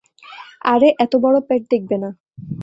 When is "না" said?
2.03-2.09